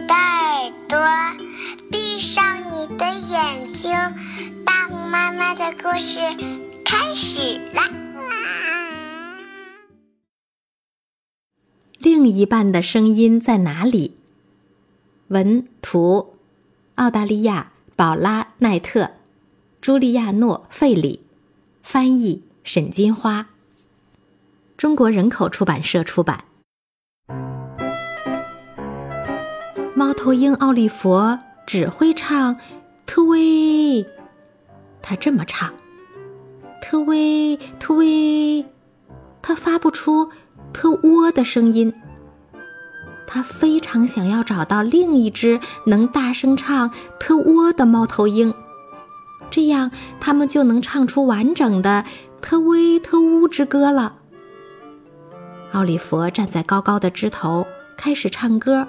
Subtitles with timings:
[0.00, 0.98] 你的耳朵，
[1.90, 3.92] 闭上你的眼睛，
[4.64, 6.18] 大虎妈妈的故事
[6.86, 7.86] 开始啦！
[11.98, 14.16] 另一半的声音在哪里？
[15.28, 16.34] 文图，
[16.94, 19.10] 澳大利亚宝拉奈特，
[19.82, 21.20] 朱利亚诺费里，
[21.82, 23.48] 翻译沈金花。
[24.78, 26.46] 中国人口出版社出版。
[30.00, 31.36] 猫头鹰奥利弗
[31.66, 32.56] 只会唱
[33.04, 34.02] “特威”，
[35.02, 35.74] 他这么唱
[36.80, 38.64] ：“特威，特威。”
[39.42, 40.30] 他发不出
[40.72, 41.92] “特窝”的声音。
[43.26, 46.90] 他非常想要找到另一只能大声唱
[47.20, 48.54] “特窝”的猫头鹰，
[49.50, 52.06] 这样他们就能唱出完整的
[52.40, 54.16] “特威特乌”之歌了。
[55.72, 57.66] 奥利弗站在高高的枝头，
[57.98, 58.88] 开始唱歌。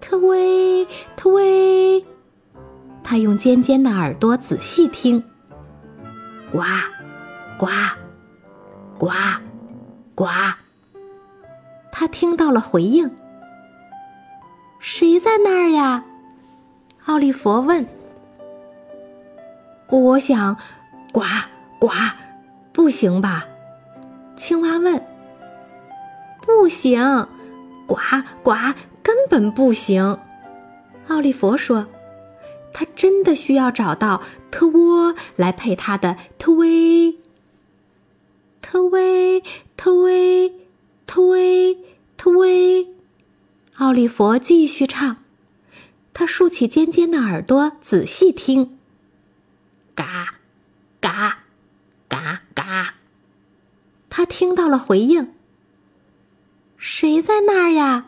[0.00, 0.86] 特威，
[1.16, 2.04] 特威，
[3.02, 5.22] 他用尖尖的耳朵仔细听。
[6.50, 6.60] 呱，
[7.58, 7.66] 呱，
[8.98, 9.10] 呱，
[10.14, 10.26] 呱。
[11.90, 13.10] 他听到了回应。
[14.78, 16.04] 谁在那儿呀？
[17.06, 17.86] 奥利弗问。
[19.88, 20.56] 我想，
[21.12, 21.22] 呱，
[21.80, 21.88] 呱，
[22.72, 23.46] 不行吧？
[24.36, 25.02] 青蛙问。
[26.42, 27.26] 不行，
[27.86, 27.96] 呱，
[28.42, 28.52] 呱。
[29.28, 30.20] 根本不行，
[31.08, 31.88] 奥利弗说
[32.72, 37.18] ：“他真的需要找到特沃来配他的特威。
[38.62, 39.42] 特威，
[39.76, 40.52] 特威，
[41.08, 41.76] 特威，
[42.16, 42.86] 特威。”
[43.78, 45.16] 奥利弗继续唱，
[46.14, 48.78] 他竖起尖尖的耳朵，仔细听。
[49.96, 50.34] 嘎，
[51.00, 51.38] 嘎，
[52.08, 52.94] 嘎嘎，
[54.08, 55.34] 他听到了回应。
[56.76, 58.06] 谁在那儿呀？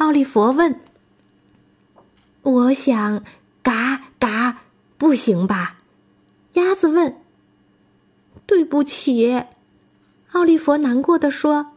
[0.00, 0.80] 奥利弗问
[2.40, 3.22] ：“我想，
[3.62, 4.62] 嘎嘎，
[4.96, 5.76] 不行吧？”
[6.56, 7.20] 鸭子问。
[8.46, 9.44] “对不起。”
[10.32, 11.72] 奥利弗难过的说：“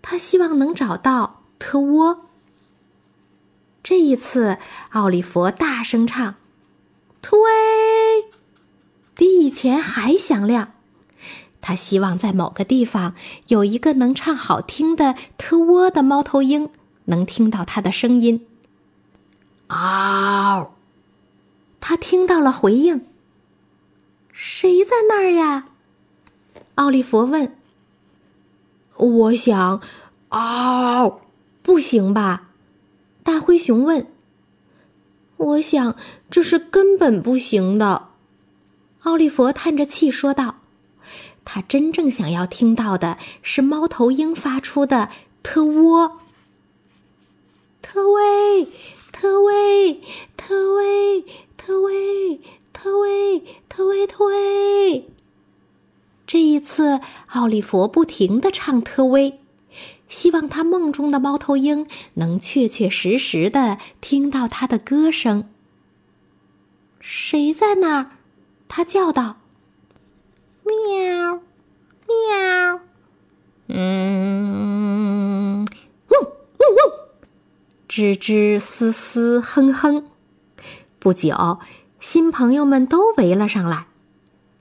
[0.00, 2.16] 他希望能找到特窝。”
[3.84, 4.56] 这一次，
[4.92, 6.36] 奥利弗大声唱
[7.20, 7.38] ：“推！”
[9.14, 10.72] 比以前还响亮。
[11.60, 13.14] 他希望在某个地方
[13.48, 16.70] 有一个能唱好听的特窝的猫头鹰。
[17.08, 18.46] 能听到他的声音。
[19.66, 20.70] 嗷！
[21.80, 23.06] 他听到了回应。
[24.32, 25.66] 谁在那儿呀？
[26.76, 27.54] 奥利弗问。
[28.96, 29.82] 我想，
[30.30, 31.20] 嗷！
[31.62, 32.48] 不行吧？
[33.22, 34.06] 大灰熊问。
[35.36, 35.96] 我想
[36.30, 38.08] 这是根本不行的。
[39.02, 40.56] 奥利弗叹着气说道
[41.44, 45.10] ：“他真正想要听到的是猫头鹰发出的
[45.42, 46.20] 特窝。”
[47.98, 48.68] 特威，
[49.10, 50.00] 特威，
[50.36, 51.24] 特威，
[51.56, 52.40] 特威，
[52.72, 55.08] 特威，特威，特威。
[56.24, 57.00] 这一次，
[57.30, 59.40] 奥利弗不停的唱特威，
[60.08, 65.50] 希望他梦中的猫头鹰能确确实实的听到他的歌声。
[67.00, 68.10] 谁在那儿？
[68.68, 69.38] 他叫道
[70.62, 71.40] ：“喵，
[72.06, 72.80] 喵，
[73.66, 74.67] 嗯，
[77.98, 80.04] 吱吱嘶嘶哼哼，
[81.00, 81.58] 不久，
[81.98, 83.86] 新朋友们都围了上来，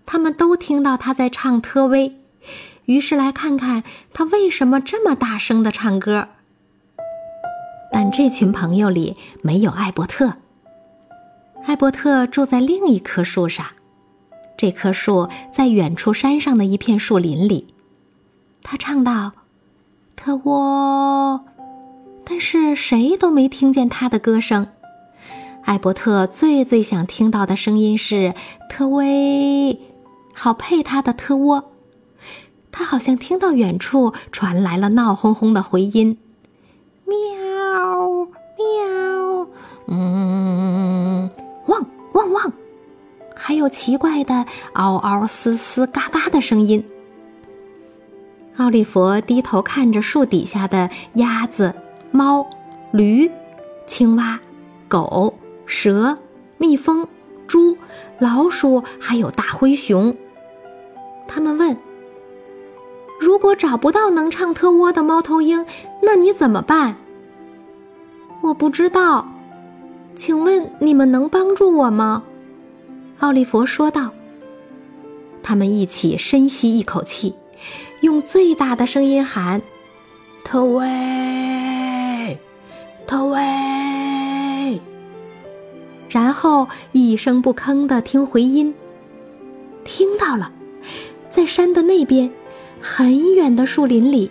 [0.07, 2.15] 他们都听到他在唱特威，
[2.85, 6.29] 于是来看看他为什么这么大声的唱歌。
[7.91, 10.37] 但这群朋友里没有艾伯特。
[11.67, 13.67] 艾伯特住在另一棵树上，
[14.57, 17.67] 这棵树在远处山上的一片树林里。
[18.63, 19.33] 他唱道
[20.17, 21.45] ：“特沃。”
[22.29, 24.67] 但是谁都没听见他的歌声。
[25.63, 28.33] 艾伯特最最想听到的声音是
[28.69, 29.79] 特威，
[30.33, 31.71] 好配他的特窝。
[32.71, 36.17] 他好像听到远处传来了闹哄哄的回音，
[37.05, 37.15] 喵
[38.57, 39.47] 喵，
[39.87, 41.31] 嗯，
[41.67, 42.53] 汪汪汪，
[43.35, 46.85] 还有奇怪的嗷嗷嘶嘶嘎嘎的声音。
[48.57, 51.73] 奥利弗低头看着树底下的鸭子。
[52.17, 52.49] 猫、
[52.91, 53.29] 驴、
[53.85, 54.39] 青蛙、
[54.87, 55.35] 狗、
[55.67, 56.17] 蛇、
[56.57, 57.07] 蜜蜂、
[57.47, 57.77] 猪、
[58.17, 60.17] 老鼠，还有大灰熊。
[61.27, 61.77] 他们问
[63.21, 65.63] ：“如果找不到能唱特窝的猫头鹰，
[66.01, 66.95] 那你怎么办？”
[68.41, 69.27] 我不知道，
[70.15, 72.23] 请问你们能帮助我吗？
[73.19, 74.11] 奥利弗说道。
[75.43, 77.35] 他们一起深吸一口气，
[78.01, 79.61] 用最大的声音喊
[80.43, 80.83] ：“特威！”，
[86.09, 88.73] 然后一声不吭的听回音。
[89.83, 90.51] 听到了，
[91.29, 92.31] 在山的那边，
[92.81, 94.29] 很远的树林里，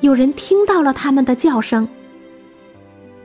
[0.00, 1.88] 有人听到了他们的叫声。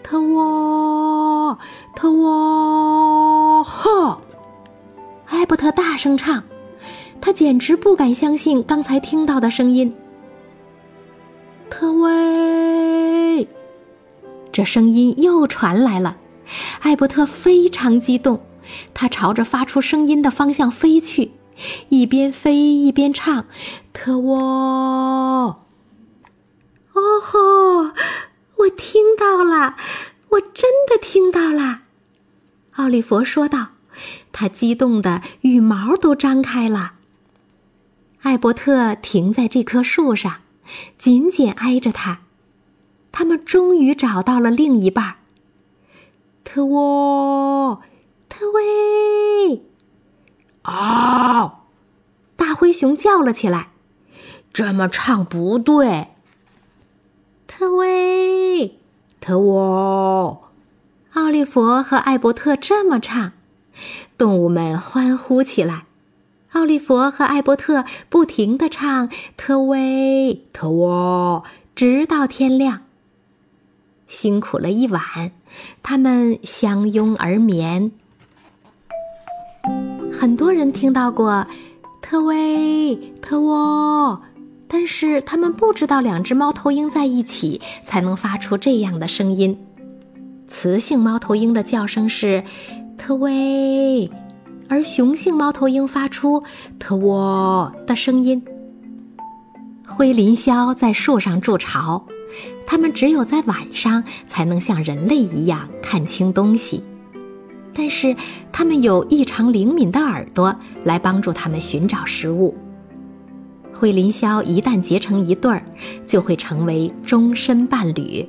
[0.02, 1.58] 特沃，
[1.96, 4.20] 特沃，哈！
[5.28, 6.44] 艾伯特大声唱，
[7.22, 9.96] 他简直不敢相信刚才听到的声音。
[11.70, 13.48] 特威，
[14.52, 16.18] 这声音又传来了。
[16.82, 18.46] 艾伯特非常激动，
[18.94, 21.32] 他朝着发出声音的方向飞去，
[21.90, 23.46] 一边飞一边唱
[23.94, 24.38] ：“特沃，
[26.94, 27.40] 哦吼，
[28.58, 29.76] 我听到了，
[30.30, 31.82] 我真的听到了。”
[32.78, 33.70] 奥利弗说道，
[34.32, 36.94] 他激动的羽毛都张开了。
[38.22, 40.38] 艾伯特停在这棵树上，
[40.98, 42.22] 紧紧挨着他。
[43.12, 45.19] 他们终于找到了另一半。
[46.52, 47.80] 特沃，
[48.28, 49.62] 特威！
[50.64, 51.60] 啊！
[52.36, 53.70] 大灰熊叫了起来
[54.52, 56.08] ：“这么唱不对。”
[57.46, 58.80] 特威，
[59.22, 60.50] 特沃！
[61.14, 63.34] 奥利弗和艾伯特这么唱，
[64.18, 65.86] 动物们欢呼起来。
[66.54, 69.08] 奥利弗和艾伯特不停的唱
[69.38, 71.44] ：“特威，特沃！”
[71.76, 72.82] 直到天亮。
[74.10, 75.02] 辛苦了一晚，
[75.82, 77.92] 他们相拥而眠。
[80.12, 81.48] 很多人听到过
[82.02, 84.20] “特威特沃”，
[84.68, 89.58] 但是他们不知道两只猫头鹰在一起才能发出这样的声音。
[90.48, 92.44] 雌性猫头鹰的叫声是
[92.98, 94.10] “特威”，
[94.68, 96.44] 而雄性猫头鹰发出
[96.80, 98.44] “特沃”的声音。
[99.88, 102.04] 灰林鸮在树上筑巢。
[102.66, 106.84] 它们只有在晚上才能像人类一样看清东西，
[107.74, 108.16] 但是
[108.52, 112.56] 它们有异常灵敏的耳朵来帮助它们寻找食物。
[113.74, 115.64] 灰林鸮一旦结成一对儿，
[116.06, 118.28] 就会成为终身伴侣。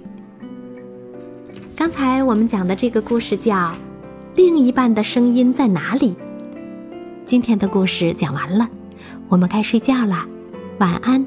[1.75, 3.56] 刚才我们讲的这个故事叫
[4.37, 6.14] 《另一半的声音在哪里》。
[7.26, 8.69] 今天的故事讲完了，
[9.29, 10.25] 我们该睡觉了，
[10.79, 11.26] 晚安。